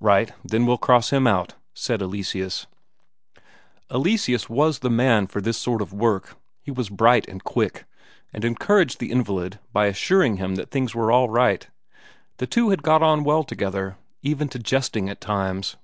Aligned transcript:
"Right, 0.00 0.32
then 0.44 0.66
we'll 0.66 0.76
cross 0.76 1.08
him 1.08 1.26
out," 1.26 1.54
said 1.72 2.00
Sivert. 2.00 2.66
Eleseus 3.90 4.50
was 4.50 4.80
the 4.80 4.90
man 4.90 5.26
for 5.26 5.40
this 5.40 5.56
sort 5.56 5.80
of 5.80 5.94
work; 5.94 6.36
he 6.60 6.70
was 6.70 6.90
bright 6.90 7.26
and 7.26 7.42
quick, 7.42 7.86
and 8.34 8.44
encouraged 8.44 9.00
the 9.00 9.10
invalid 9.10 9.60
by 9.72 9.86
assuring 9.86 10.36
him 10.36 10.56
that 10.56 10.70
things 10.70 10.94
were 10.94 11.10
all 11.10 11.30
right; 11.30 11.70
the 12.36 12.46
two 12.46 12.68
had 12.68 12.82
got 12.82 13.02
on 13.02 13.24
well 13.24 13.44
together, 13.44 13.96
even 14.20 14.46
to 14.50 14.58
jesting 14.58 15.08
at 15.08 15.22
times. 15.22 15.76